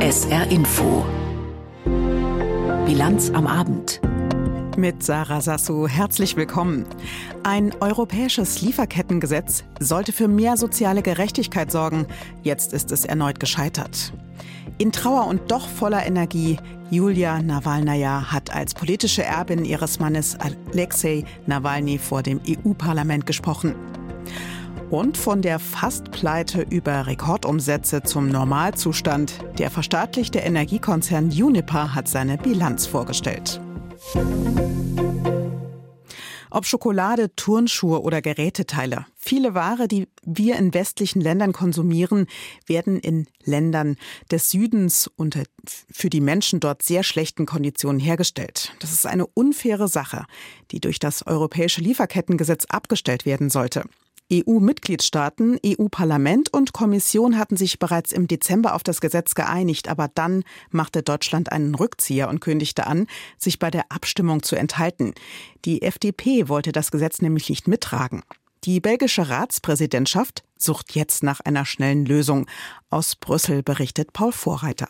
[0.00, 1.04] SR Info.
[2.86, 4.00] Bilanz am Abend.
[4.76, 6.86] Mit Sarah Sassou herzlich willkommen.
[7.42, 12.06] Ein europäisches Lieferkettengesetz sollte für mehr soziale Gerechtigkeit sorgen.
[12.42, 14.12] Jetzt ist es erneut gescheitert.
[14.78, 16.58] In Trauer und doch voller Energie,
[16.90, 23.74] Julia Nawalnaja hat als politische Erbin ihres Mannes Alexei Nawalny vor dem EU-Parlament gesprochen.
[24.90, 29.34] Und von der Fastpleite über Rekordumsätze zum Normalzustand.
[29.58, 33.60] Der verstaatlichte Energiekonzern Uniper hat seine Bilanz vorgestellt.
[36.50, 39.04] Ob Schokolade, Turnschuhe oder Geräteteile.
[39.14, 42.26] Viele Ware, die wir in westlichen Ländern konsumieren,
[42.66, 43.96] werden in Ländern
[44.30, 48.72] des Südens unter für die Menschen dort sehr schlechten Konditionen hergestellt.
[48.80, 50.24] Das ist eine unfaire Sache,
[50.70, 53.84] die durch das europäische Lieferkettengesetz abgestellt werden sollte.
[54.32, 60.44] EU-Mitgliedstaaten, EU-Parlament und Kommission hatten sich bereits im Dezember auf das Gesetz geeinigt, aber dann
[60.70, 63.06] machte Deutschland einen Rückzieher und kündigte an,
[63.38, 65.14] sich bei der Abstimmung zu enthalten.
[65.64, 68.22] Die FDP wollte das Gesetz nämlich nicht mittragen.
[68.64, 72.46] Die belgische Ratspräsidentschaft sucht jetzt nach einer schnellen Lösung.
[72.90, 74.88] Aus Brüssel berichtet Paul Vorreiter.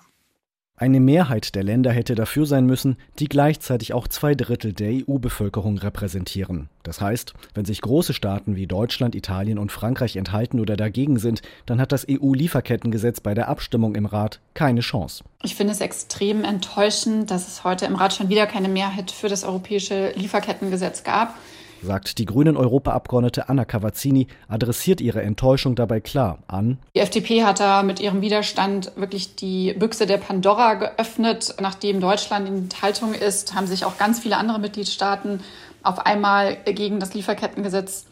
[0.80, 5.76] Eine Mehrheit der Länder hätte dafür sein müssen, die gleichzeitig auch zwei Drittel der EU-Bevölkerung
[5.76, 6.68] repräsentieren.
[6.84, 11.42] Das heißt, wenn sich große Staaten wie Deutschland, Italien und Frankreich enthalten oder dagegen sind,
[11.66, 15.24] dann hat das EU-Lieferkettengesetz bei der Abstimmung im Rat keine Chance.
[15.42, 19.28] Ich finde es extrem enttäuschend, dass es heute im Rat schon wieder keine Mehrheit für
[19.28, 21.34] das europäische Lieferkettengesetz gab
[21.82, 26.78] sagt die grünen Europaabgeordnete Anna Cavazzini, adressiert ihre Enttäuschung dabei klar an.
[26.94, 31.54] Die FDP hat da mit ihrem Widerstand wirklich die Büchse der Pandora geöffnet.
[31.60, 35.40] Nachdem Deutschland in Haltung ist, haben sich auch ganz viele andere Mitgliedstaaten
[35.82, 38.07] auf einmal gegen das Lieferkettengesetz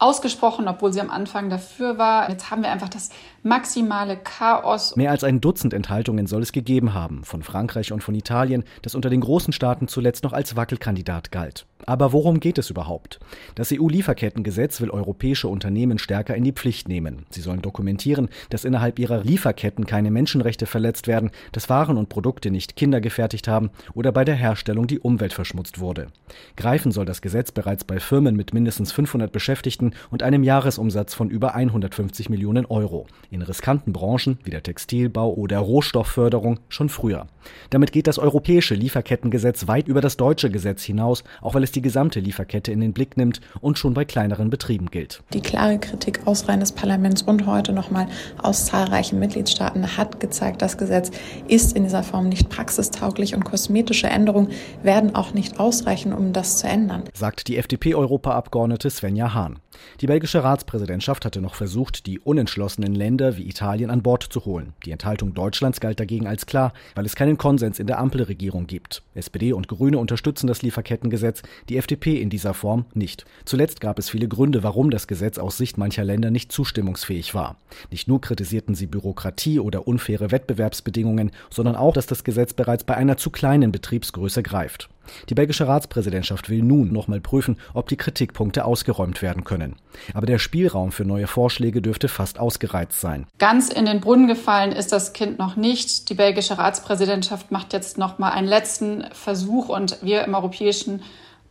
[0.00, 2.30] ausgesprochen, obwohl sie am Anfang dafür war.
[2.30, 3.10] Jetzt haben wir einfach das
[3.42, 4.96] maximale Chaos.
[4.96, 8.94] Mehr als ein Dutzend Enthaltungen soll es gegeben haben, von Frankreich und von Italien, das
[8.94, 11.66] unter den großen Staaten zuletzt noch als Wackelkandidat galt.
[11.86, 13.20] Aber worum geht es überhaupt?
[13.54, 17.26] Das EU-Lieferkettengesetz will europäische Unternehmen stärker in die Pflicht nehmen.
[17.30, 22.50] Sie sollen dokumentieren, dass innerhalb ihrer Lieferketten keine Menschenrechte verletzt werden, dass Waren und Produkte
[22.50, 26.08] nicht Kinder gefertigt haben oder bei der Herstellung die Umwelt verschmutzt wurde.
[26.56, 31.30] Greifen soll das Gesetz bereits bei Firmen mit mindestens 500 Beschäftigten und einem Jahresumsatz von
[31.30, 33.06] über 150 Millionen Euro.
[33.30, 37.26] In riskanten Branchen wie der Textilbau oder Rohstoffförderung schon früher.
[37.70, 41.82] Damit geht das europäische Lieferkettengesetz weit über das deutsche Gesetz hinaus, auch weil es die
[41.82, 45.22] gesamte Lieferkette in den Blick nimmt und schon bei kleineren Betrieben gilt.
[45.32, 48.06] Die klare Kritik aus Reihen des Parlaments und heute nochmal
[48.42, 51.10] aus zahlreichen Mitgliedstaaten hat gezeigt, das Gesetz
[51.48, 54.48] ist in dieser Form nicht praxistauglich und kosmetische Änderungen
[54.82, 59.58] werden auch nicht ausreichen, um das zu ändern, sagt die FDP-Europaabgeordnete Svenja Hahn.
[60.00, 64.72] Die belgische Ratspräsidentschaft hatte noch versucht, die unentschlossenen Länder wie Italien an Bord zu holen.
[64.84, 69.02] Die Enthaltung Deutschlands galt dagegen als klar, weil es keinen Konsens in der Ampelregierung gibt.
[69.14, 73.24] SPD und Grüne unterstützen das Lieferkettengesetz, die FDP in dieser Form nicht.
[73.44, 77.56] Zuletzt gab es viele Gründe, warum das Gesetz aus Sicht mancher Länder nicht zustimmungsfähig war.
[77.90, 82.96] Nicht nur kritisierten sie Bürokratie oder unfaire Wettbewerbsbedingungen, sondern auch, dass das Gesetz bereits bei
[82.96, 84.88] einer zu kleinen Betriebsgröße greift.
[85.28, 89.76] Die belgische Ratspräsidentschaft will nun nochmal prüfen, ob die Kritikpunkte ausgeräumt werden können.
[90.14, 93.26] Aber der Spielraum für neue Vorschläge dürfte fast ausgereizt sein.
[93.38, 96.08] Ganz in den Brunnen gefallen ist das Kind noch nicht.
[96.08, 101.02] Die belgische Ratspräsidentschaft macht jetzt nochmal einen letzten Versuch und wir im Europäischen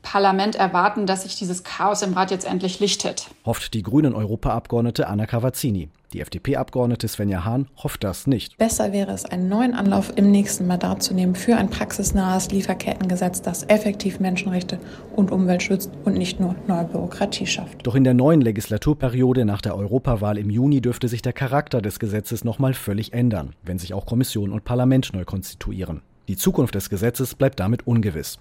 [0.01, 3.27] Parlament erwarten, dass sich dieses Chaos im Rat jetzt endlich lichtet.
[3.45, 5.89] Hofft die grünen Europaabgeordnete Anna Cavazzini.
[6.13, 8.57] Die FDP-Abgeordnete Svenja Hahn hofft das nicht.
[8.57, 13.43] Besser wäre es, einen neuen Anlauf im nächsten Mandat zu nehmen für ein praxisnahes Lieferkettengesetz,
[13.43, 14.79] das effektiv Menschenrechte
[15.15, 17.85] und Umwelt schützt und nicht nur neue Bürokratie schafft.
[17.85, 21.99] Doch in der neuen Legislaturperiode nach der Europawahl im Juni dürfte sich der Charakter des
[21.99, 26.01] Gesetzes nochmal völlig ändern, wenn sich auch Kommission und Parlament neu konstituieren.
[26.27, 28.39] Die Zukunft des Gesetzes bleibt damit ungewiss.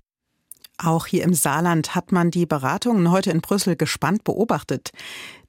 [0.80, 4.92] Auch hier im Saarland hat man die Beratungen heute in Brüssel gespannt beobachtet.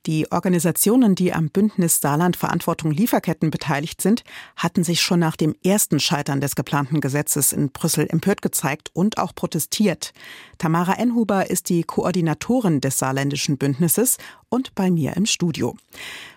[0.07, 4.23] Die Organisationen, die am Bündnis Saarland Verantwortung Lieferketten beteiligt sind,
[4.55, 9.19] hatten sich schon nach dem ersten Scheitern des geplanten Gesetzes in Brüssel empört gezeigt und
[9.19, 10.13] auch protestiert.
[10.57, 14.17] Tamara Enhuber ist die Koordinatorin des saarländischen Bündnisses
[14.47, 15.75] und bei mir im Studio.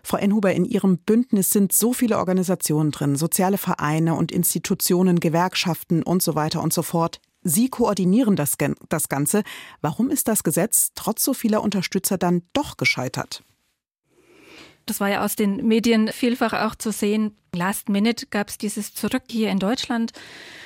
[0.02, 6.02] Frau Enhuber, in Ihrem Bündnis sind so viele Organisationen drin, soziale Vereine und Institutionen, Gewerkschaften
[6.02, 7.20] und so weiter und so fort.
[7.42, 8.56] Sie koordinieren das,
[8.88, 9.42] das Ganze.
[9.80, 13.42] Warum ist das Gesetz trotz so vieler Unterstützer dann doch gescheitert?
[14.86, 17.36] Das war ja aus den Medien vielfach auch zu sehen.
[17.54, 20.12] Last Minute gab es dieses Zurück hier in Deutschland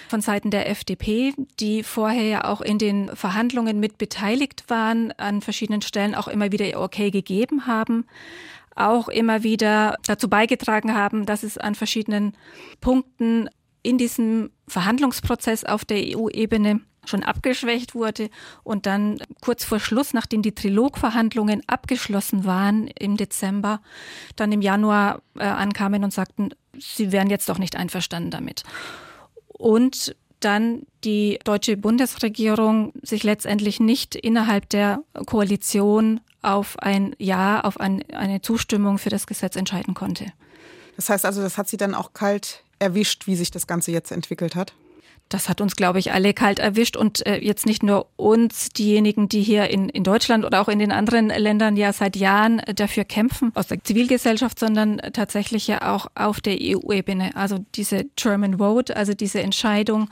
[0.09, 5.43] von Seiten der FDP, die vorher ja auch in den Verhandlungen mit beteiligt waren, an
[5.43, 8.07] verschiedenen Stellen auch immer wieder okay gegeben haben.
[8.79, 12.35] auch immer wieder dazu beigetragen haben, dass es an verschiedenen
[12.83, 13.49] Punkten
[13.87, 18.31] in diesem Verhandlungsprozess auf der EU-Ebene schon abgeschwächt wurde
[18.65, 23.81] und dann kurz vor Schluss, nachdem die Trilogverhandlungen abgeschlossen waren im Dezember,
[24.35, 28.65] dann im Januar äh, ankamen und sagten, sie wären jetzt doch nicht einverstanden damit.
[29.47, 37.79] Und dann die deutsche Bundesregierung sich letztendlich nicht innerhalb der Koalition auf ein Ja, auf
[37.79, 40.33] ein, eine Zustimmung für das Gesetz entscheiden konnte.
[40.97, 44.13] Das heißt also, das hat Sie dann auch kalt erwischt, wie sich das Ganze jetzt
[44.13, 44.75] entwickelt hat?
[45.29, 49.29] Das hat uns, glaube ich, alle kalt erwischt und äh, jetzt nicht nur uns, diejenigen,
[49.29, 53.05] die hier in, in Deutschland oder auch in den anderen Ländern ja seit Jahren dafür
[53.05, 57.35] kämpfen, aus der Zivilgesellschaft, sondern tatsächlich ja auch auf der EU-Ebene.
[57.35, 60.11] Also diese German Vote, also diese Entscheidung,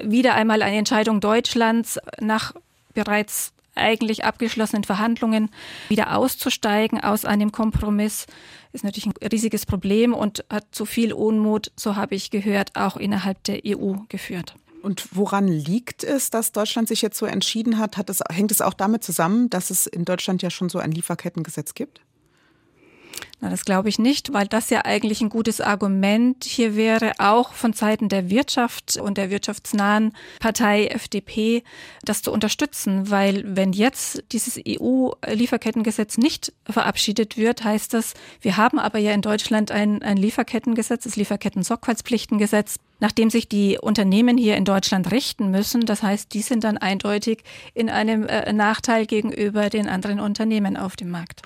[0.00, 2.54] wieder einmal eine Entscheidung Deutschlands nach
[2.94, 5.50] bereits eigentlich abgeschlossenen Verhandlungen
[5.88, 8.26] wieder auszusteigen aus einem Kompromiss,
[8.72, 12.96] ist natürlich ein riesiges Problem und hat zu viel Unmut, so habe ich gehört, auch
[12.96, 14.54] innerhalb der EU geführt.
[14.82, 17.96] Und woran liegt es, dass Deutschland sich jetzt so entschieden hat?
[17.96, 20.92] hat es, hängt es auch damit zusammen, dass es in Deutschland ja schon so ein
[20.92, 22.00] Lieferkettengesetz gibt?
[23.38, 27.52] Na, das glaube ich nicht, weil das ja eigentlich ein gutes Argument hier wäre, auch
[27.52, 31.62] von Seiten der Wirtschaft und der wirtschaftsnahen Partei FDP,
[32.02, 33.10] das zu unterstützen.
[33.10, 39.20] Weil wenn jetzt dieses EU-Lieferkettengesetz nicht verabschiedet wird, heißt das, wir haben aber ja in
[39.20, 45.50] Deutschland ein, ein Lieferkettengesetz, das Lieferketten-Sorgfaltspflichtengesetz, nach dem sich die Unternehmen hier in Deutschland richten
[45.50, 45.84] müssen.
[45.84, 47.44] Das heißt, die sind dann eindeutig
[47.74, 51.42] in einem äh, Nachteil gegenüber den anderen Unternehmen auf dem Markt.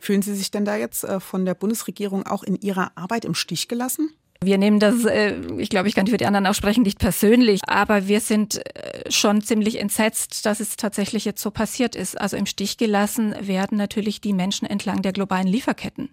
[0.00, 3.34] Fühlen Sie sich denn da jetzt äh, von der Bundesregierung auch in Ihrer Arbeit im
[3.34, 4.10] Stich gelassen?
[4.42, 7.60] Wir nehmen das, äh, ich glaube, ich kann für die anderen auch sprechen, nicht persönlich,
[7.66, 12.20] aber wir sind äh, schon ziemlich entsetzt, dass es tatsächlich jetzt so passiert ist.
[12.20, 16.10] Also im Stich gelassen werden natürlich die Menschen entlang der globalen Lieferketten.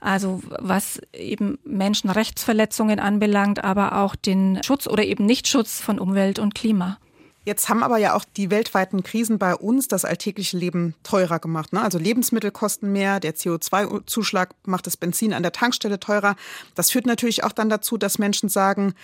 [0.00, 6.54] Also was eben Menschenrechtsverletzungen anbelangt, aber auch den Schutz oder eben Nichtschutz von Umwelt und
[6.54, 6.98] Klima.
[7.44, 11.72] Jetzt haben aber ja auch die weltweiten Krisen bei uns das alltägliche Leben teurer gemacht.
[11.72, 11.82] Ne?
[11.82, 16.36] Also Lebensmittel kosten mehr, der CO2-Zuschlag macht das Benzin an der Tankstelle teurer.
[16.76, 18.94] Das führt natürlich auch dann dazu, dass Menschen sagen,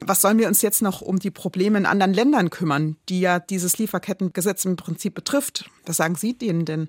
[0.00, 3.38] was sollen wir uns jetzt noch um die Probleme in anderen Ländern kümmern, die ja
[3.38, 5.70] dieses Lieferkettengesetz im Prinzip betrifft?
[5.84, 6.88] Was sagen Sie denen denn?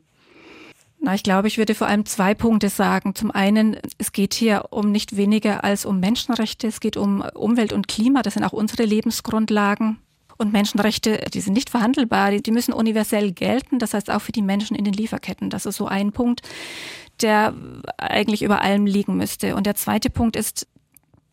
[0.99, 3.13] Na, ich glaube, ich würde vor allem zwei Punkte sagen.
[3.13, 6.67] Zum einen, es geht hier um nicht weniger als um Menschenrechte.
[6.67, 8.21] Es geht um Umwelt und Klima.
[8.21, 9.99] Das sind auch unsere Lebensgrundlagen.
[10.37, 14.31] Und Menschenrechte, die sind nicht verhandelbar, die, die müssen universell gelten, das heißt auch für
[14.31, 15.49] die Menschen in den Lieferketten.
[15.49, 16.41] Das ist so ein Punkt,
[17.21, 17.53] der
[17.97, 19.55] eigentlich über allem liegen müsste.
[19.55, 20.67] Und der zweite Punkt ist,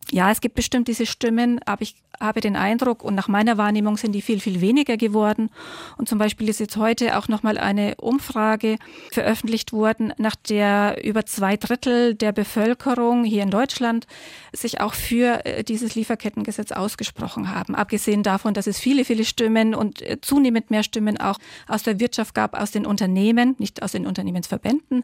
[0.09, 3.97] ja, es gibt bestimmt diese Stimmen, aber ich habe den Eindruck, und nach meiner Wahrnehmung
[3.97, 5.49] sind die viel, viel weniger geworden.
[5.97, 8.77] Und zum Beispiel ist jetzt heute auch nochmal eine Umfrage
[9.11, 14.07] veröffentlicht worden, nach der über zwei Drittel der Bevölkerung hier in Deutschland
[14.53, 17.73] sich auch für äh, dieses Lieferkettengesetz ausgesprochen haben.
[17.75, 21.99] Abgesehen davon, dass es viele, viele Stimmen und äh, zunehmend mehr Stimmen auch aus der
[21.99, 25.03] Wirtschaft gab, aus den Unternehmen, nicht aus den Unternehmensverbänden.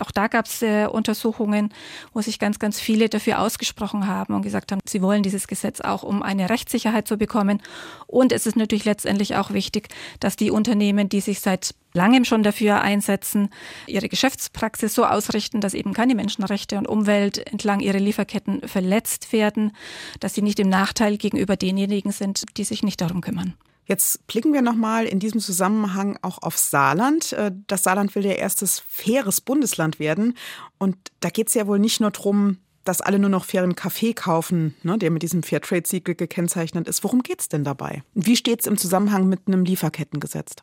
[0.00, 1.72] Auch da gab es äh, Untersuchungen,
[2.12, 5.80] wo sich ganz, ganz viele dafür ausgesprochen haben und gesagt haben, sie wollen dieses Gesetz
[5.80, 7.62] auch, um eine Rechtssicherheit zu bekommen.
[8.06, 9.88] Und es ist natürlich letztendlich auch wichtig,
[10.20, 13.48] dass die Unternehmen, die sich seit langem schon dafür einsetzen,
[13.86, 19.72] ihre Geschäftspraxis so ausrichten, dass eben keine Menschenrechte und Umwelt entlang ihrer Lieferketten verletzt werden,
[20.20, 23.54] dass sie nicht im Nachteil gegenüber denjenigen sind, die sich nicht darum kümmern.
[23.86, 27.32] Jetzt blicken wir nochmal in diesem Zusammenhang auch auf Saarland.
[27.32, 30.36] Äh, das Saarland will ja erstes faires Bundesland werden.
[30.78, 34.14] Und da geht es ja wohl nicht nur darum, dass alle nur noch fairen Kaffee
[34.14, 37.02] kaufen, ne, der mit diesem Fairtrade-Siegel gekennzeichnet ist.
[37.04, 38.02] Worum geht es denn dabei?
[38.14, 40.56] Wie steht es im Zusammenhang mit einem Lieferkettengesetz?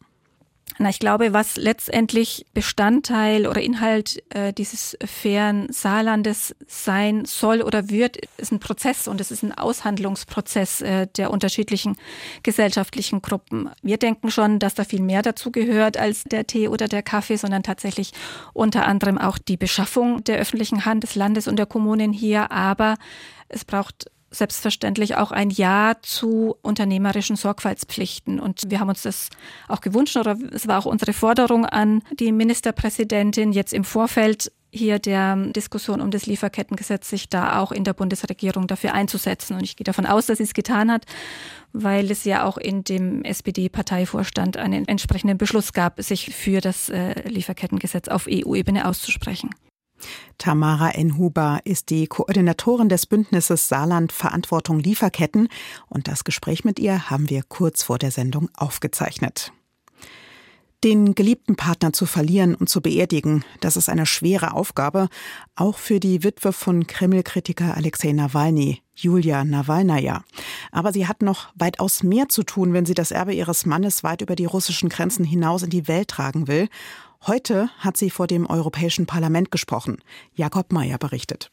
[0.80, 7.90] Na, ich glaube, was letztendlich Bestandteil oder Inhalt äh, dieses fairen Saarlandes sein soll oder
[7.90, 11.96] wird, ist ein Prozess und es ist ein Aushandlungsprozess äh, der unterschiedlichen
[12.42, 13.70] gesellschaftlichen Gruppen.
[13.84, 17.38] Wir denken schon, dass da viel mehr dazu gehört als der Tee oder der Kaffee,
[17.38, 18.12] sondern tatsächlich
[18.54, 22.52] unter anderem auch die Beschaffung der öffentlichen Hand des Landes und der Kommunen hier.
[22.52, 22.96] Aber
[23.48, 28.40] es braucht selbstverständlich auch ein Ja zu unternehmerischen Sorgfaltspflichten.
[28.40, 29.30] Und wir haben uns das
[29.68, 34.98] auch gewünscht oder es war auch unsere Forderung an die Ministerpräsidentin jetzt im Vorfeld hier
[34.98, 39.56] der Diskussion um das Lieferkettengesetz sich da auch in der Bundesregierung dafür einzusetzen.
[39.56, 41.06] Und ich gehe davon aus, dass sie es getan hat,
[41.74, 47.28] weil es ja auch in dem SPD-Parteivorstand einen entsprechenden Beschluss gab, sich für das äh,
[47.30, 49.52] Lieferkettengesetz auf EU-Ebene auszusprechen.
[50.38, 55.48] Tamara Enhuber ist die Koordinatorin des Bündnisses Saarland Verantwortung Lieferketten
[55.88, 59.52] und das Gespräch mit ihr haben wir kurz vor der Sendung aufgezeichnet.
[60.84, 65.08] Den geliebten Partner zu verlieren und zu beerdigen, das ist eine schwere Aufgabe,
[65.56, 70.26] auch für die Witwe von Kreml-Kritiker Alexei Nawalny, Julia Nawalnaja.
[70.74, 74.22] Aber sie hat noch weitaus mehr zu tun, wenn sie das Erbe ihres Mannes weit
[74.22, 76.68] über die russischen Grenzen hinaus in die Welt tragen will.
[77.26, 80.00] Heute hat sie vor dem Europäischen Parlament gesprochen.
[80.36, 81.50] Jakob Mayer berichtet.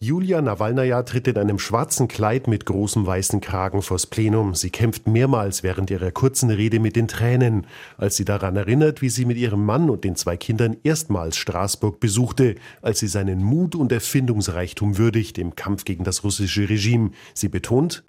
[0.00, 4.54] Julia Nawalnaja tritt in einem schwarzen Kleid mit großem weißen Kragen vors Plenum.
[4.54, 9.08] Sie kämpft mehrmals während ihrer kurzen Rede mit den Tränen, als sie daran erinnert, wie
[9.08, 13.74] sie mit ihrem Mann und den zwei Kindern erstmals Straßburg besuchte, als sie seinen Mut
[13.74, 17.10] und Erfindungsreichtum würdigt im Kampf gegen das russische Regime.
[17.34, 18.04] Sie betont,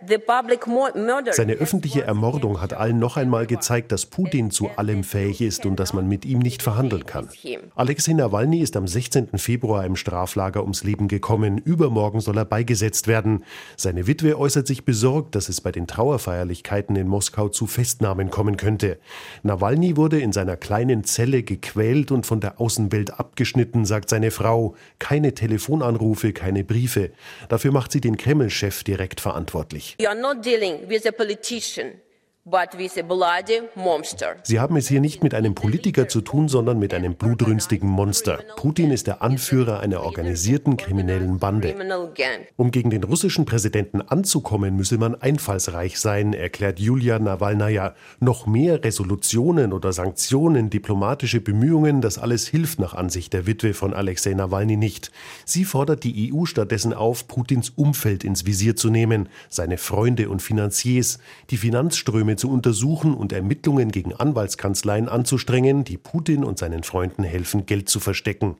[1.31, 5.79] seine öffentliche Ermordung hat allen noch einmal gezeigt, dass Putin zu allem fähig ist und
[5.79, 7.29] dass man mit ihm nicht verhandeln kann.
[7.73, 9.39] Alexei Nawalny ist am 16.
[9.39, 11.57] Februar im Straflager ums Leben gekommen.
[11.79, 13.45] Übermorgen soll er beigesetzt werden.
[13.77, 18.57] Seine Witwe äußert sich besorgt, dass es bei den Trauerfeierlichkeiten in Moskau zu Festnahmen kommen
[18.57, 18.99] könnte.
[19.43, 24.75] Nawalny wurde in seiner kleinen Zelle gequält und von der Außenwelt abgeschnitten, sagt seine Frau.
[24.99, 27.11] Keine Telefonanrufe, keine Briefe.
[27.47, 29.95] Dafür macht sie den Kreml-Chef direkt verantwortlich.
[30.01, 31.93] You are not dealing with a politician.
[34.43, 38.39] Sie haben es hier nicht mit einem Politiker zu tun, sondern mit einem blutrünstigen Monster.
[38.55, 41.75] Putin ist der Anführer einer organisierten kriminellen Bande.
[42.55, 47.93] Um gegen den russischen Präsidenten anzukommen, müsse man einfallsreich sein, erklärt Julia Nawalnaja.
[48.19, 53.93] Noch mehr Resolutionen oder Sanktionen, diplomatische Bemühungen, das alles hilft nach Ansicht der Witwe von
[53.93, 55.11] Alexei Nawalny nicht.
[55.45, 60.41] Sie fordert die EU stattdessen auf, Putins Umfeld ins Visier zu nehmen, seine Freunde und
[60.41, 67.23] Finanziers, die Finanzströme zu untersuchen und Ermittlungen gegen Anwaltskanzleien anzustrengen, die Putin und seinen Freunden
[67.23, 68.57] helfen, Geld zu verstecken.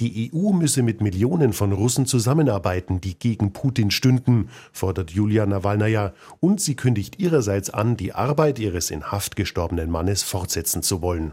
[0.00, 6.14] Die EU müsse mit Millionen von Russen zusammenarbeiten, die gegen Putin stünden, fordert Julia Nawalnaja,
[6.40, 11.32] und sie kündigt ihrerseits an, die Arbeit ihres in Haft gestorbenen Mannes fortsetzen zu wollen.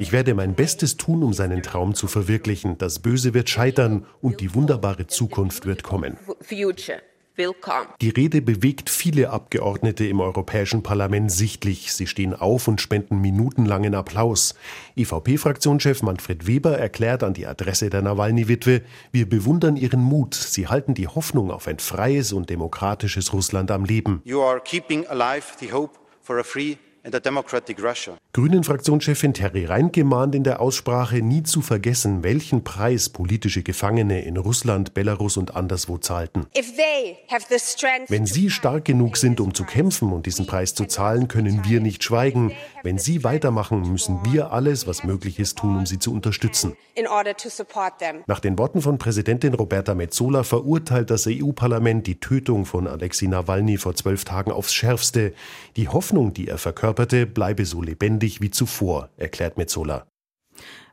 [0.00, 2.78] Ich werde mein Bestes tun, um seinen Traum zu verwirklichen.
[2.78, 6.16] Das Böse wird scheitern und die wunderbare Zukunft wird kommen.
[8.00, 11.92] Die Rede bewegt viele Abgeordnete im Europäischen Parlament sichtlich.
[11.94, 14.54] Sie stehen auf und spenden minutenlangen Applaus.
[14.96, 18.82] EVP-Fraktionschef Manfred Weber erklärt an die Adresse der Nawalny-Witwe,
[19.12, 20.34] wir bewundern ihren Mut.
[20.34, 24.20] Sie halten die Hoffnung auf ein freies und demokratisches Russland am Leben.
[24.24, 26.76] You are keeping alive the hope for a free
[28.32, 34.36] Grünen-Fraktionschefin Terry Reinke mahnt in der Aussprache nie zu vergessen, welchen Preis politische Gefangene in
[34.36, 36.46] Russland, Belarus und anderswo zahlten.
[38.08, 41.80] Wenn sie stark genug sind, um zu kämpfen und diesen Preis zu zahlen, können wir
[41.80, 42.52] nicht schweigen.
[42.82, 46.76] Wenn sie weitermachen, müssen wir alles, was möglich ist, tun, um sie zu unterstützen.
[48.26, 53.78] Nach den Worten von Präsidentin Roberta Metzola verurteilt das EU-Parlament die Tötung von Alexei Nawalny
[53.78, 55.32] vor zwölf Tagen aufs Schärfste.
[55.76, 56.58] Die Hoffnung, die er
[56.94, 60.06] verkörperte, bleibe so lebendig wie zuvor, erklärt Metzola.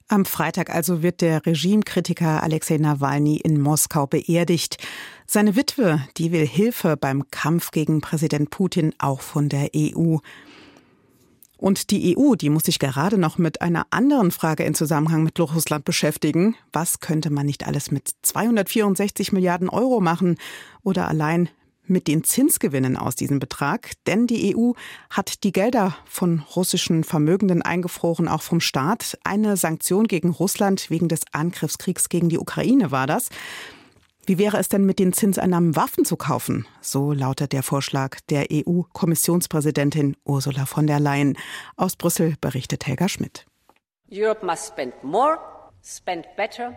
[0.10, 4.78] Am Freitag also wird der Regimekritiker Alexei Nawalny in Moskau beerdigt.
[5.26, 10.18] Seine Witwe, die will Hilfe beim Kampf gegen Präsident Putin auch von der EU.
[11.58, 15.38] Und die EU, die muss sich gerade noch mit einer anderen Frage in Zusammenhang mit
[15.40, 16.56] Russland beschäftigen.
[16.72, 20.38] Was könnte man nicht alles mit 264 Milliarden Euro machen
[20.84, 21.50] oder allein
[21.90, 23.92] mit den Zinsgewinnen aus diesem Betrag?
[24.06, 24.74] Denn die EU
[25.10, 29.18] hat die Gelder von russischen Vermögenden eingefroren, auch vom Staat.
[29.24, 33.30] Eine Sanktion gegen Russland wegen des Angriffskriegs gegen die Ukraine war das.
[34.26, 36.68] Wie wäre es denn mit den Zinseinnahmen Waffen zu kaufen?
[36.82, 41.38] So lautet der Vorschlag der EU-Kommissionspräsidentin Ursula von der Leyen.
[41.78, 43.46] Aus Brüssel berichtet Helga Schmidt.
[44.12, 45.38] Europe must spend more,
[45.82, 46.74] spend better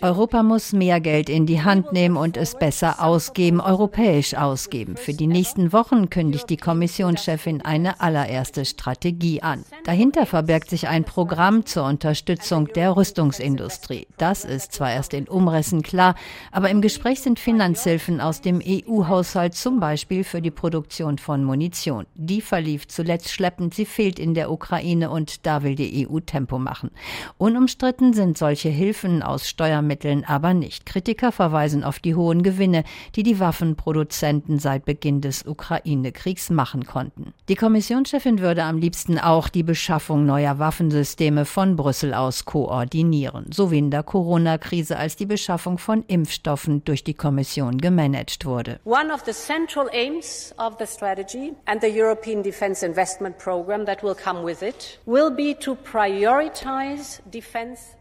[0.00, 4.96] Europa muss mehr Geld in die Hand nehmen und es besser ausgeben, europäisch ausgeben.
[4.96, 9.64] Für die nächsten Wochen kündigt die Kommissionschefin eine allererste Strategie an.
[9.84, 14.06] Dahinter verbirgt sich ein Programm zur Unterstützung der Rüstungsindustrie.
[14.16, 16.14] Das ist zwar erst in Umrissen klar,
[16.50, 22.06] aber im Gespräch sind Finanzhilfen aus dem EU-Haushalt zum Beispiel für die Produktion von Munition.
[22.14, 26.58] Die verlief zuletzt schleppend, sie fehlt in der Ukraine und da will die EU Tempo
[26.58, 26.90] machen.
[27.36, 30.86] Unumstritten sind solche Hilfen aus aus Steuermitteln aber nicht.
[30.86, 32.84] Kritiker verweisen auf die hohen Gewinne,
[33.16, 37.34] die die Waffenproduzenten seit Beginn des Ukraine-Kriegs machen konnten.
[37.48, 43.70] Die Kommissionschefin würde am liebsten auch die Beschaffung neuer Waffensysteme von Brüssel aus koordinieren, so
[43.70, 48.78] wie in der Corona-Krise, als die Beschaffung von Impfstoffen durch die Kommission gemanagt wurde.
[48.84, 54.02] One of the central aims of the strategy and the European Defence Investment Program that
[54.04, 57.96] will come with it will be to prioritize defence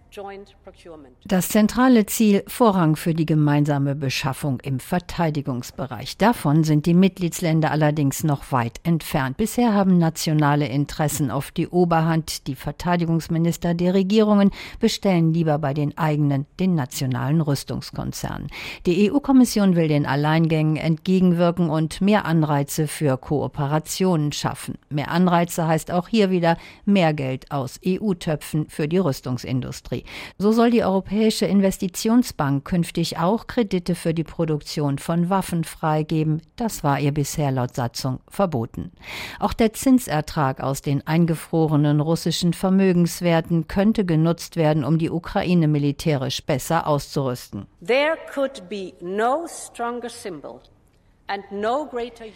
[1.23, 6.17] Das zentrale Ziel Vorrang für die gemeinsame Beschaffung im Verteidigungsbereich.
[6.17, 9.37] Davon sind die Mitgliedsländer allerdings noch weit entfernt.
[9.37, 12.47] Bisher haben nationale Interessen oft die Oberhand.
[12.47, 14.51] Die Verteidigungsminister der Regierungen
[14.81, 18.49] bestellen lieber bei den eigenen, den nationalen Rüstungskonzernen.
[18.85, 24.77] Die EU-Kommission will den Alleingängen entgegenwirken und mehr Anreize für Kooperationen schaffen.
[24.89, 30.00] Mehr Anreize heißt auch hier wieder mehr Geld aus EU-Töpfen für die Rüstungsindustrie.
[30.37, 36.41] So soll die Europäische Investitionsbank künftig auch Kredite für die Produktion von Waffen freigeben.
[36.55, 38.91] Das war ihr bisher laut Satzung verboten.
[39.39, 46.43] Auch der Zinsertrag aus den eingefrorenen russischen Vermögenswerten könnte genutzt werden, um die Ukraine militärisch
[46.45, 47.65] besser auszurüsten.
[47.85, 50.61] There could be no stronger symbol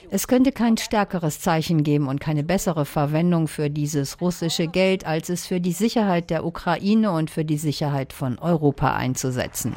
[0.10, 5.30] es könnte kein stärkeres Zeichen geben und keine bessere Verwendung für dieses russische Geld, als
[5.30, 9.76] es für die Sicherheit der Ukraine und für die Sicherheit von Europa einzusetzen.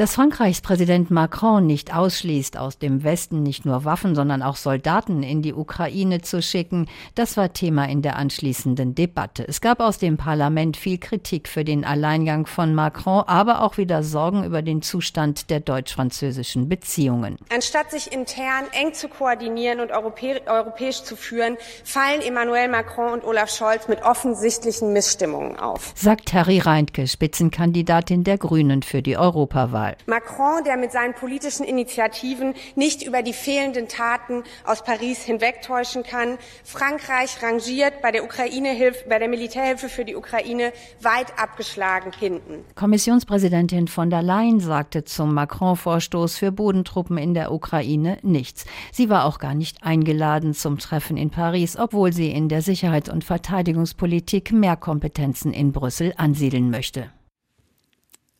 [0.00, 5.22] Dass Frankreichs Präsident Macron nicht ausschließt, aus dem Westen nicht nur Waffen, sondern auch Soldaten
[5.22, 9.46] in die Ukraine zu schicken, das war Thema in der anschließenden Debatte.
[9.46, 14.02] Es gab aus dem Parlament viel Kritik für den Alleingang von Macron, aber auch wieder
[14.02, 17.36] Sorgen über den Zustand der deutsch-französischen Beziehungen.
[17.54, 23.24] Anstatt sich intern eng zu koordinieren und europä europäisch zu führen, fallen Emmanuel Macron und
[23.24, 25.92] Olaf Scholz mit offensichtlichen Missstimmungen auf.
[25.94, 29.89] Sagt Harry Reintke, Spitzenkandidatin der Grünen für die Europawahl.
[29.90, 29.96] Wahl.
[30.06, 36.38] Macron, der mit seinen politischen Initiativen nicht über die fehlenden Taten aus Paris hinwegtäuschen kann.
[36.64, 38.70] Frankreich rangiert bei der Ukraine
[39.08, 42.64] bei der Militärhilfe für die Ukraine weit abgeschlagen hinten.
[42.74, 48.64] Kommissionspräsidentin von der Leyen sagte zum Macron-Vorstoß für Bodentruppen in der Ukraine nichts.
[48.92, 53.10] Sie war auch gar nicht eingeladen zum Treffen in Paris, obwohl sie in der Sicherheits-
[53.10, 57.10] und Verteidigungspolitik mehr Kompetenzen in Brüssel ansiedeln möchte.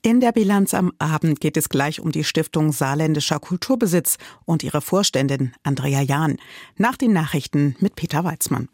[0.02, 4.16] In der Bilanz am Abend geht es gleich um die Stiftung Saarländischer Kulturbesitz
[4.47, 6.38] und ihre Vorständin Andrea Jahn.
[6.78, 8.71] Nach den Nachrichten mit Peter Weizmann.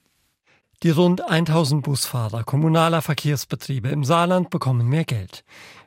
[0.85, 5.43] Die rund 1000 Busfahrer kommunaler Verkehrsbetriebe im Saarland bekommen mehr Geld.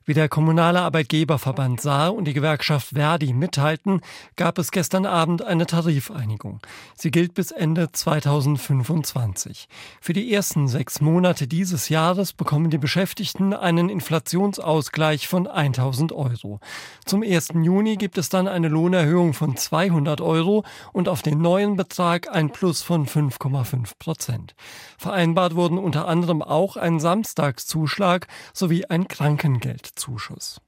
[0.09, 4.01] Wie der Kommunale Arbeitgeberverband Saar und die Gewerkschaft Verdi mitteilten,
[4.37, 6.61] gab es gestern Abend eine Tarifeinigung.
[6.95, 9.67] Sie gilt bis Ende 2025.
[10.01, 16.59] Für die ersten sechs Monate dieses Jahres bekommen die Beschäftigten einen Inflationsausgleich von 1000 Euro.
[17.05, 17.49] Zum 1.
[17.61, 22.49] Juni gibt es dann eine Lohnerhöhung von 200 Euro und auf den neuen Betrag ein
[22.49, 24.55] Plus von 5,5 Prozent.
[24.97, 29.98] Vereinbart wurden unter anderem auch ein Samstagszuschlag sowie ein Krankengeld.
[29.99, 30.61] Zuschuss.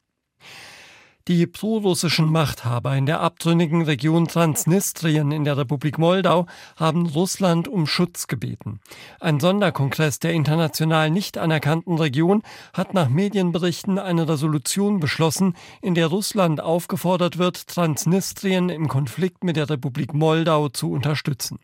[1.27, 7.85] Die prorussischen Machthaber in der abtrünnigen Region Transnistrien in der Republik Moldau haben Russland um
[7.85, 8.79] Schutz gebeten.
[9.19, 12.41] Ein Sonderkongress der international nicht anerkannten Region
[12.73, 19.57] hat nach Medienberichten eine Resolution beschlossen, in der Russland aufgefordert wird, Transnistrien im Konflikt mit
[19.57, 21.59] der Republik Moldau zu unterstützen.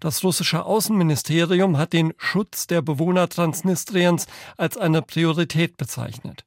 [0.00, 6.44] Das russische Außenministerium hat den Schutz der Bewohner Transnistriens als eine Priorität bezeichnet.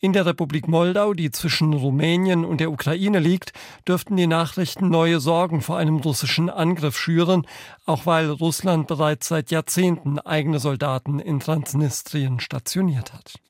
[0.00, 3.52] In der Republik Moldau, die zwischen Rumänien und der Ukraine liegt,
[3.86, 7.46] dürften die Nachrichten neue Sorgen vor einem russischen Angriff schüren,
[7.84, 13.40] auch weil Russland bereits seit Jahrzehnten eigene Soldaten in Transnistrien stationiert hat.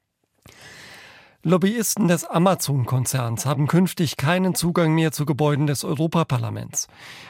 [1.43, 6.87] Lobbyisten des Amazon-Konzerns haben künftig keinen Zugang mehr zu Gebäuden des Europaparlaments.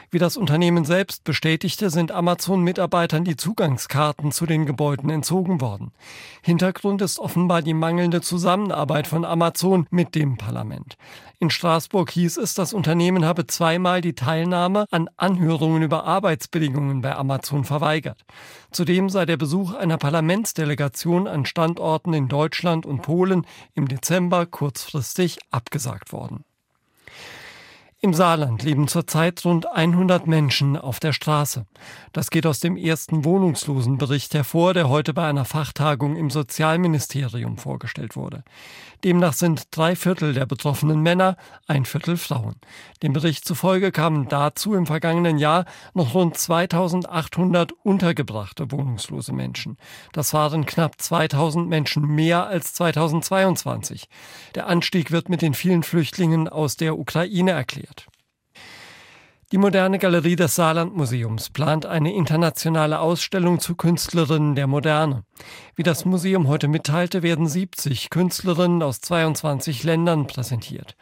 [0.09, 5.93] Wie das Unternehmen selbst bestätigte, sind Amazon-Mitarbeitern die Zugangskarten zu den Gebäuden entzogen worden.
[6.41, 10.97] Hintergrund ist offenbar die mangelnde Zusammenarbeit von Amazon mit dem Parlament.
[11.41, 17.15] In Straßburg hieß es, das Unternehmen habe zweimal die Teilnahme an Anhörungen über Arbeitsbedingungen bei
[17.15, 18.25] Amazon verweigert.
[18.69, 25.39] Zudem sei der Besuch einer Parlamentsdelegation an Standorten in Deutschland und Polen im Dezember kurzfristig
[25.49, 26.45] abgesagt worden.
[28.03, 31.67] Im Saarland leben zurzeit rund 100 Menschen auf der Straße.
[32.13, 38.15] Das geht aus dem ersten Wohnungslosenbericht hervor, der heute bei einer Fachtagung im Sozialministerium vorgestellt
[38.15, 38.43] wurde.
[39.03, 41.37] Demnach sind drei Viertel der betroffenen Männer,
[41.67, 42.55] ein Viertel Frauen.
[43.03, 49.77] Dem Bericht zufolge kamen dazu im vergangenen Jahr noch rund 2800 untergebrachte wohnungslose Menschen.
[50.11, 54.07] Das waren knapp 2000 Menschen mehr als 2022.
[54.55, 57.90] Der Anstieg wird mit den vielen Flüchtlingen aus der Ukraine erklärt.
[59.51, 65.25] Die moderne Galerie des Saarlandmuseums plant eine internationale Ausstellung zu Künstlerinnen der Moderne.
[65.75, 70.95] Wie das Museum heute mitteilte, werden 70 Künstlerinnen aus 22 Ländern präsentiert.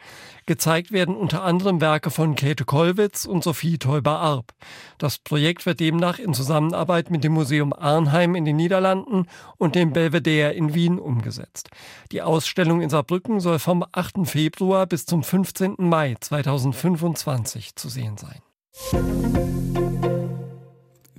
[0.50, 4.52] Gezeigt werden unter anderem Werke von Käthe Kollwitz und Sophie Teuber-Arp.
[4.98, 9.92] Das Projekt wird demnach in Zusammenarbeit mit dem Museum Arnheim in den Niederlanden und dem
[9.92, 11.70] Belvedere in Wien umgesetzt.
[12.10, 14.26] Die Ausstellung in Saarbrücken soll vom 8.
[14.26, 15.76] Februar bis zum 15.
[15.78, 18.42] Mai 2025 zu sehen sein.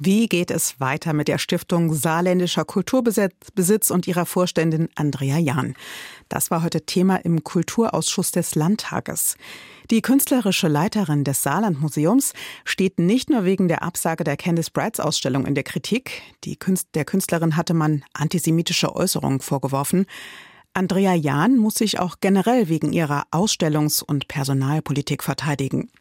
[0.03, 5.75] Wie geht es weiter mit der Stiftung Saarländischer Kulturbesitz und ihrer Vorständin Andrea Jahn?
[6.31, 9.35] Das war heute Thema im Kulturausschuss des Landtages.
[9.89, 12.31] Die künstlerische Leiterin des Saarlandmuseums
[12.63, 16.21] steht nicht nur wegen der Absage der Candice Brights Ausstellung in der Kritik.
[16.57, 20.05] Künst der Künstlerin hatte man antisemitische Äußerungen vorgeworfen.
[20.73, 25.91] Andrea Jahn muss sich auch generell wegen ihrer Ausstellungs- und Personalpolitik verteidigen.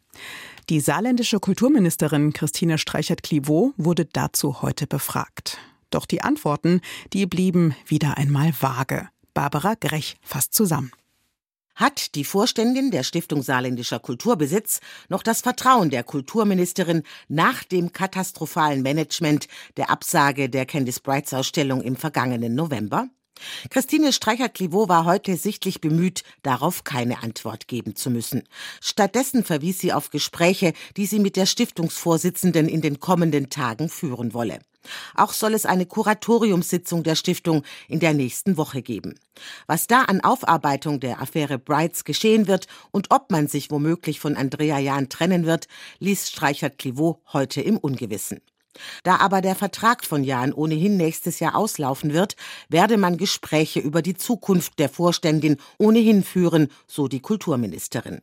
[0.69, 5.57] Die saarländische Kulturministerin Christine Streichert-Clivaux wurde dazu heute befragt.
[5.89, 6.79] Doch die Antworten,
[7.11, 9.09] die blieben wieder einmal vage.
[9.33, 10.91] Barbara Grech fasst zusammen.
[11.75, 18.81] Hat die Vorständin der Stiftung Saarländischer Kulturbesitz noch das Vertrauen der Kulturministerin nach dem katastrophalen
[18.81, 23.07] Management der Absage der Candice Brights Ausstellung im vergangenen November?
[23.69, 28.43] Christine Streichert-Clivaux war heute sichtlich bemüht, darauf keine Antwort geben zu müssen.
[28.81, 34.33] Stattdessen verwies sie auf Gespräche, die sie mit der Stiftungsvorsitzenden in den kommenden Tagen führen
[34.33, 34.59] wolle.
[35.15, 39.15] Auch soll es eine Kuratoriumssitzung der Stiftung in der nächsten Woche geben.
[39.67, 44.35] Was da an Aufarbeitung der Affäre Brights geschehen wird und ob man sich womöglich von
[44.35, 45.67] Andrea Jahn trennen wird,
[45.99, 48.41] ließ Streichert-Clivaux heute im Ungewissen.
[49.03, 52.35] Da aber der Vertrag von Jahn ohnehin nächstes Jahr auslaufen wird,
[52.69, 58.21] werde man Gespräche über die Zukunft der Vorständin ohnehin führen, so die Kulturministerin.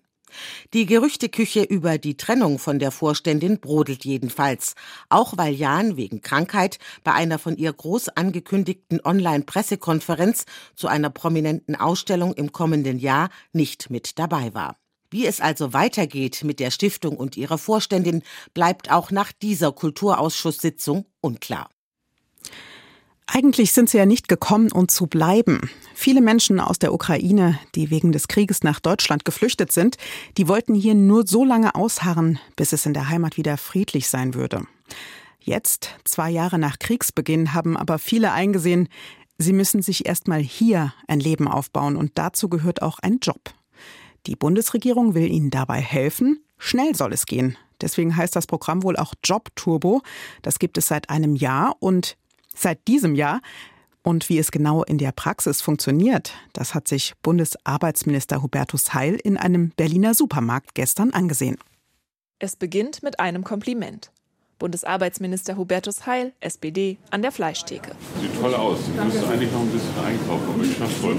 [0.75, 4.75] Die Gerüchteküche über die Trennung von der Vorständin brodelt jedenfalls,
[5.09, 11.77] auch weil Jahn wegen Krankheit bei einer von ihr groß angekündigten Online-Pressekonferenz zu einer prominenten
[11.77, 14.77] Ausstellung im kommenden Jahr nicht mit dabei war.
[15.11, 21.07] Wie es also weitergeht mit der Stiftung und ihrer Vorständin, bleibt auch nach dieser Kulturausschusssitzung
[21.21, 21.71] unklar.
[23.31, 25.69] Eigentlich sind sie ja nicht gekommen, um zu bleiben.
[25.95, 29.99] Viele Menschen aus der Ukraine, die wegen des Krieges nach Deutschland geflüchtet sind,
[30.39, 34.33] die wollten hier nur so lange ausharren, bis es in der Heimat wieder friedlich sein
[34.33, 34.63] würde.
[35.41, 38.89] Jetzt, zwei Jahre nach Kriegsbeginn, haben aber viele eingesehen,
[39.37, 43.53] sie müssen sich erstmal hier ein Leben aufbauen und dazu gehört auch ein Job.
[44.27, 46.43] Die Bundesregierung will ihnen dabei helfen.
[46.57, 47.59] Schnell soll es gehen.
[47.83, 50.01] Deswegen heißt das Programm wohl auch Job Turbo.
[50.41, 52.17] Das gibt es seit einem Jahr und
[52.59, 53.41] seit diesem Jahr.
[54.03, 59.37] Und wie es genau in der Praxis funktioniert, das hat sich Bundesarbeitsminister Hubertus Heil in
[59.37, 61.59] einem Berliner Supermarkt gestern angesehen.
[62.39, 64.11] Es beginnt mit einem Kompliment.
[64.59, 67.93] Bundesarbeitsminister Hubertus Heil, SPD, an der Fleischtheke.
[68.21, 68.79] Sieht toll aus.
[68.87, 71.17] Sie müsste eigentlich noch ein bisschen einkaufen, aber ich schaff's voll.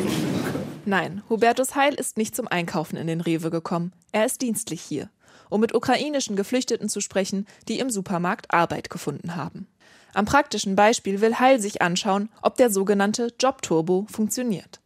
[0.85, 3.93] Nein, Hubertus Heil ist nicht zum Einkaufen in den Rewe gekommen.
[4.11, 5.09] Er ist dienstlich hier,
[5.49, 9.67] um mit ukrainischen Geflüchteten zu sprechen, die im Supermarkt Arbeit gefunden haben.
[10.13, 14.79] Am praktischen Beispiel will Heil sich anschauen, ob der sogenannte Jobturbo funktioniert.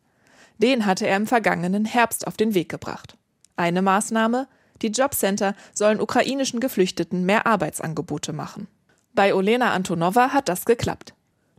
[0.58, 3.18] Den hatte er im vergangenen Herbst auf den Weg gebracht.
[3.56, 4.48] Eine Maßnahme,
[4.82, 8.68] die Jobcenter sollen ukrainischen Geflüchteten mehr Arbeitsangebote machen.
[9.14, 11.14] Bei Olena Antonova hat das geklappt.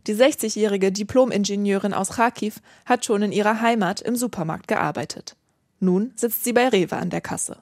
[0.07, 5.35] Die 60-jährige Diplom-Ingenieurin aus Kharkiv hat schon in ihrer Heimat im Supermarkt gearbeitet.
[5.79, 7.57] Nun sitzt sie bei Rewe an der Kasse.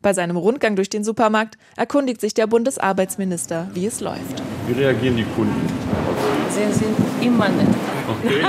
[0.00, 4.42] Bei seinem Rundgang durch den Supermarkt erkundigt sich der Bundesarbeitsminister, wie es läuft.
[4.66, 5.60] Wie reagieren die Kunden?
[6.50, 7.68] Sie sind immer nett.
[8.08, 8.42] Okay.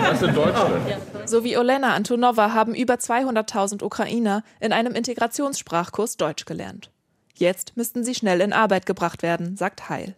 [0.00, 0.82] Das in Deutschland.
[1.26, 6.90] So wie Olena Antonova haben über 200.000 Ukrainer in einem Integrationssprachkurs Deutsch gelernt.
[7.34, 10.14] Jetzt müssten sie schnell in Arbeit gebracht werden, sagt Heil.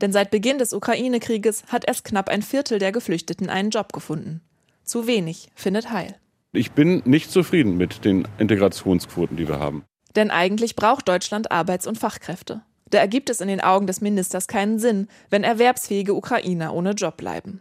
[0.00, 4.40] Denn seit Beginn des Ukraine-Krieges hat erst knapp ein Viertel der Geflüchteten einen Job gefunden.
[4.84, 6.16] Zu wenig, findet Heil.
[6.52, 9.84] Ich bin nicht zufrieden mit den Integrationsquoten, die wir haben.
[10.16, 12.62] Denn eigentlich braucht Deutschland Arbeits- und Fachkräfte.
[12.90, 17.16] Da ergibt es in den Augen des Ministers keinen Sinn, wenn erwerbsfähige Ukrainer ohne Job
[17.16, 17.60] bleiben.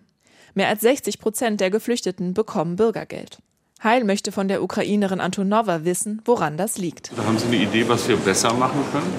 [0.54, 3.40] Mehr als 60 Prozent der Geflüchteten bekommen Bürgergeld.
[3.82, 7.12] Heil möchte von der Ukrainerin Antonova wissen, woran das liegt.
[7.26, 9.12] Haben Sie eine Idee, was wir besser machen können,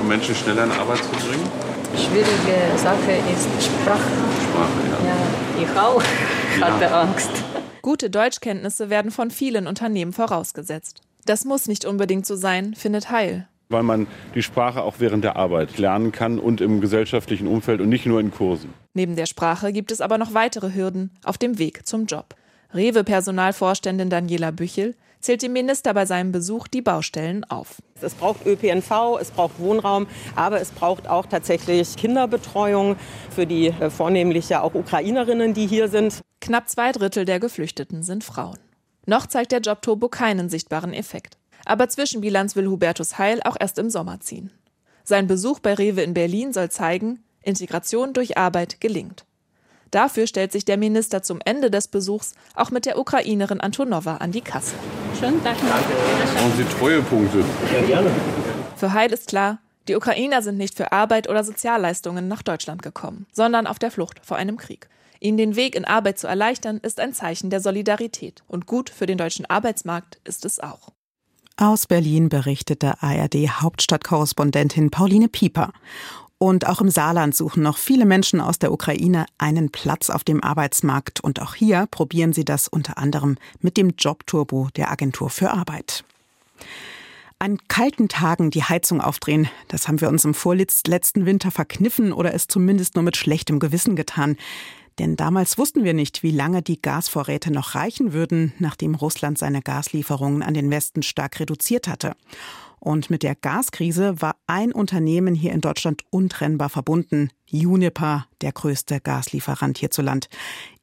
[0.00, 1.48] um Menschen schneller in Arbeit zu bringen?
[1.96, 4.00] Schwierige Sache ist Sprache.
[4.50, 5.08] Sprache, ja.
[5.08, 6.02] ja ich auch
[6.62, 7.00] hatte ja.
[7.00, 7.30] Angst.
[7.82, 11.00] Gute Deutschkenntnisse werden von vielen Unternehmen vorausgesetzt.
[11.28, 13.46] Das muss nicht unbedingt so sein, findet Heil.
[13.68, 17.90] Weil man die Sprache auch während der Arbeit lernen kann und im gesellschaftlichen Umfeld und
[17.90, 18.72] nicht nur in Kursen.
[18.94, 22.34] Neben der Sprache gibt es aber noch weitere Hürden auf dem Weg zum Job.
[22.72, 27.76] Rewe-Personalvorständin Daniela Büchel zählt die Minister bei seinem Besuch die Baustellen auf.
[28.00, 32.96] Es braucht ÖPNV, es braucht Wohnraum, aber es braucht auch tatsächlich Kinderbetreuung
[33.28, 36.22] für die äh, vornehmlich ja auch Ukrainerinnen, die hier sind.
[36.40, 38.56] Knapp zwei Drittel der Geflüchteten sind Frauen.
[39.08, 41.38] Noch zeigt der Jobturbo keinen sichtbaren Effekt.
[41.64, 44.50] Aber Zwischenbilanz will Hubertus Heil auch erst im Sommer ziehen.
[45.02, 49.24] Sein Besuch bei Rewe in Berlin soll zeigen, Integration durch Arbeit gelingt.
[49.90, 54.30] Dafür stellt sich der Minister zum Ende des Besuchs auch mit der Ukrainerin Antonova an
[54.30, 54.74] die Kasse.
[55.18, 55.62] Schön, danke.
[55.64, 57.42] Und Sie Treuepunkte.
[57.72, 58.10] Ja, gerne.
[58.76, 59.56] Für Heil ist klar,
[59.88, 64.20] die Ukrainer sind nicht für Arbeit oder Sozialleistungen nach Deutschland gekommen, sondern auf der Flucht
[64.22, 64.90] vor einem Krieg.
[65.20, 68.42] Ihnen den Weg in Arbeit zu erleichtern, ist ein Zeichen der Solidarität.
[68.46, 70.90] Und gut für den deutschen Arbeitsmarkt ist es auch.
[71.56, 75.72] Aus Berlin berichtete ARD-Hauptstadtkorrespondentin Pauline Pieper.
[76.38, 80.42] Und auch im Saarland suchen noch viele Menschen aus der Ukraine einen Platz auf dem
[80.42, 81.18] Arbeitsmarkt.
[81.18, 86.04] Und auch hier probieren sie das unter anderem mit dem Jobturbo der Agentur für Arbeit.
[87.40, 92.34] An kalten Tagen die Heizung aufdrehen, das haben wir uns im vorletzten Winter verkniffen oder
[92.34, 94.36] es zumindest nur mit schlechtem Gewissen getan.
[94.98, 99.62] Denn damals wussten wir nicht, wie lange die Gasvorräte noch reichen würden, nachdem Russland seine
[99.62, 102.14] Gaslieferungen an den Westen stark reduziert hatte.
[102.80, 107.30] Und mit der Gaskrise war ein Unternehmen hier in Deutschland untrennbar verbunden.
[107.50, 110.28] Uniper, der größte Gaslieferant hierzuland.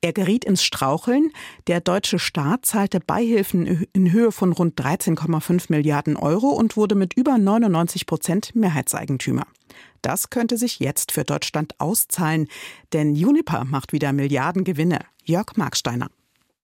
[0.01, 1.31] Er geriet ins Straucheln.
[1.67, 7.13] Der deutsche Staat zahlte Beihilfen in Höhe von rund 13,5 Milliarden Euro und wurde mit
[7.13, 9.45] über 99 Prozent Mehrheitseigentümer.
[10.01, 12.47] Das könnte sich jetzt für Deutschland auszahlen,
[12.93, 14.99] denn Uniper macht wieder Milliardengewinne.
[15.23, 16.09] Jörg Marksteiner.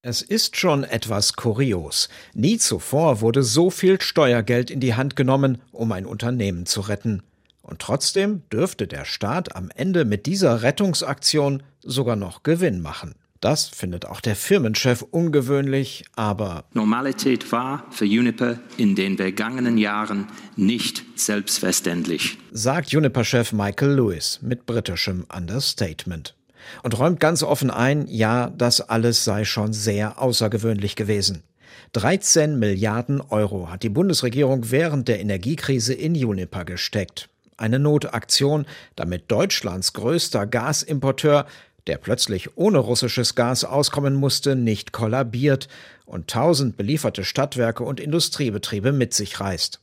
[0.03, 2.09] Es ist schon etwas kurios.
[2.33, 7.21] Nie zuvor wurde so viel Steuergeld in die Hand genommen, um ein Unternehmen zu retten.
[7.61, 13.13] Und trotzdem dürfte der Staat am Ende mit dieser Rettungsaktion sogar noch Gewinn machen.
[13.41, 20.27] Das findet auch der Firmenchef ungewöhnlich, aber Normalität war für Uniper in den vergangenen Jahren
[20.55, 26.35] nicht selbstverständlich, sagt Uniper-Chef Michael Lewis mit britischem Understatement
[26.83, 31.43] und räumt ganz offen ein, ja, das alles sei schon sehr außergewöhnlich gewesen.
[31.93, 37.27] 13 Milliarden Euro hat die Bundesregierung während der Energiekrise in Juniper gesteckt.
[37.57, 41.45] Eine Notaktion, damit Deutschlands größter Gasimporteur,
[41.87, 45.67] der plötzlich ohne russisches Gas auskommen musste, nicht kollabiert
[46.05, 49.79] und tausend belieferte Stadtwerke und Industriebetriebe mit sich reißt.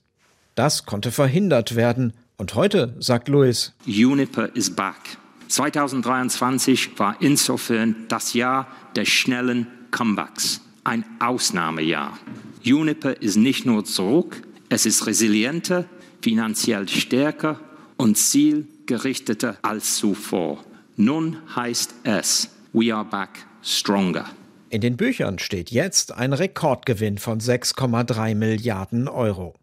[0.55, 2.15] Das konnte verhindert werden.
[2.37, 5.19] Und heute, sagt Louis, Juniper is back.
[5.49, 12.19] 2023 war insofern das Jahr des schnellen Comebacks, ein Ausnahmejahr.
[12.63, 15.87] Juniper ist nicht nur zurück, es ist resilienter,
[16.21, 17.61] finanziell stärker
[17.97, 20.65] und zielgerichteter als zuvor.
[20.97, 23.31] Nun heißt es, we are back
[23.63, 24.27] stronger.
[24.71, 29.55] In den Büchern steht jetzt ein Rekordgewinn von 6,3 Milliarden Euro.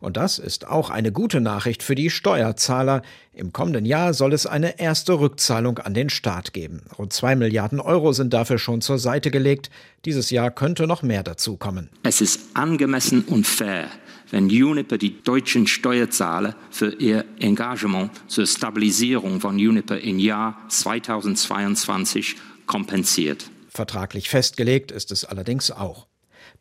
[0.00, 3.02] Und das ist auch eine gute Nachricht für die Steuerzahler.
[3.32, 6.82] Im kommenden Jahr soll es eine erste Rückzahlung an den Staat geben.
[6.98, 9.70] Rund zwei Milliarden Euro sind dafür schon zur Seite gelegt.
[10.04, 11.90] Dieses Jahr könnte noch mehr dazukommen.
[12.02, 13.88] Es ist angemessen und fair,
[14.30, 22.36] wenn Uniper die deutschen Steuerzahler für ihr Engagement zur Stabilisierung von Uniper im Jahr 2022
[22.66, 23.50] kompensiert.
[23.68, 26.06] Vertraglich festgelegt ist es allerdings auch.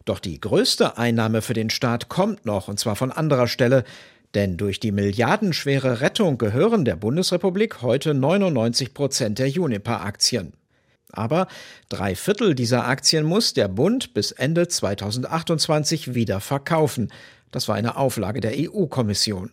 [0.05, 3.83] Doch die größte Einnahme für den Staat kommt noch, und zwar von anderer Stelle,
[4.33, 10.53] denn durch die milliardenschwere Rettung gehören der Bundesrepublik heute 99 Prozent der Juniper-Aktien.
[11.11, 11.47] Aber
[11.89, 17.11] drei Viertel dieser Aktien muss der Bund bis Ende 2028 wieder verkaufen.
[17.51, 19.51] Das war eine Auflage der EU-Kommission.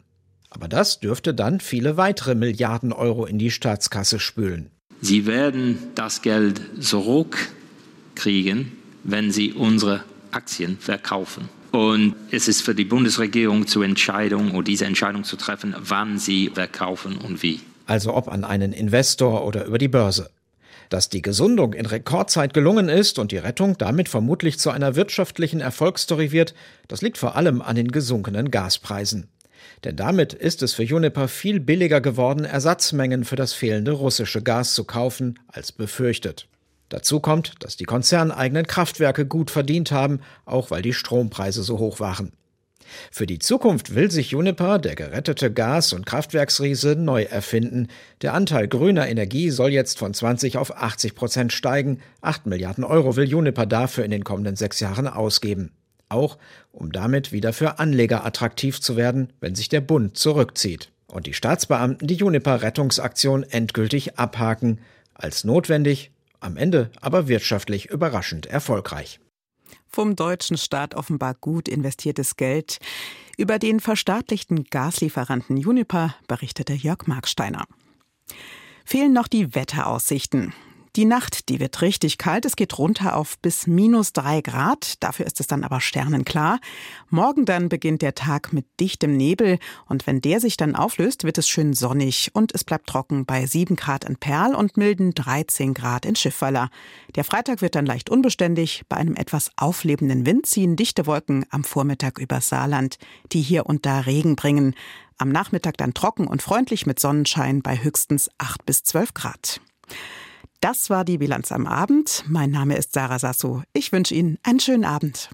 [0.49, 4.71] Aber das dürfte dann viele weitere Milliarden Euro in die Staatskasse spülen.
[5.03, 8.73] Sie werden das Geld zurückkriegen,
[9.05, 11.49] wenn Sie unsere Aktien verkaufen.
[11.73, 16.51] Und es ist für die Bundesregierung zur Entscheidung oder diese Entscheidung zu treffen, wann sie
[16.53, 17.61] verkaufen und wie.
[17.87, 20.31] Also ob an einen Investor oder über die Börse.
[20.89, 25.61] Dass die Gesundung in Rekordzeit gelungen ist und die Rettung damit vermutlich zu einer wirtschaftlichen
[25.61, 26.55] Erfolgsstory wird,
[26.89, 29.29] das liegt vor allem an den gesunkenen Gaspreisen.
[29.85, 34.75] Denn damit ist es für Juniper viel billiger geworden, Ersatzmengen für das fehlende russische Gas
[34.75, 36.49] zu kaufen, als befürchtet.
[36.91, 42.01] Dazu kommt, dass die konzerneigenen Kraftwerke gut verdient haben, auch weil die Strompreise so hoch
[42.01, 42.33] waren.
[43.13, 47.87] Für die Zukunft will sich Juniper, der gerettete Gas- und Kraftwerksriese, neu erfinden.
[48.23, 52.01] Der Anteil grüner Energie soll jetzt von 20 auf 80 Prozent steigen.
[52.21, 55.71] 8 Milliarden Euro will Juniper dafür in den kommenden sechs Jahren ausgeben.
[56.09, 56.39] Auch
[56.73, 60.91] um damit wieder für Anleger attraktiv zu werden, wenn sich der Bund zurückzieht.
[61.07, 64.81] Und die Staatsbeamten die Juniper-Rettungsaktion endgültig abhaken.
[65.15, 69.21] Als notwendig am Ende aber wirtschaftlich überraschend erfolgreich.
[69.89, 72.79] Vom deutschen Staat offenbar gut investiertes Geld.
[73.37, 77.65] Über den verstaatlichten Gaslieferanten Juniper berichtete Jörg Marksteiner.
[78.85, 80.53] Fehlen noch die Wetteraussichten.
[80.97, 82.45] Die Nacht, die wird richtig kalt.
[82.45, 84.95] Es geht runter auf bis minus drei Grad.
[85.01, 86.59] Dafür ist es dann aber sternenklar.
[87.11, 89.61] Morgen dann beginnt der Tag mit dichtem Nebel.
[89.87, 92.31] Und wenn der sich dann auflöst, wird es schön sonnig.
[92.35, 96.71] Und es bleibt trocken bei sieben Grad in Perl und milden 13 Grad in Schiffwaller.
[97.15, 98.83] Der Freitag wird dann leicht unbeständig.
[98.89, 102.99] Bei einem etwas auflebenden Wind ziehen dichte Wolken am Vormittag über Saarland,
[103.31, 104.75] die hier und da Regen bringen.
[105.19, 109.61] Am Nachmittag dann trocken und freundlich mit Sonnenschein bei höchstens acht bis zwölf Grad.
[110.61, 112.23] Das war die Bilanz am Abend.
[112.29, 113.63] Mein Name ist Sarah Sasso.
[113.73, 115.31] Ich wünsche Ihnen einen schönen Abend.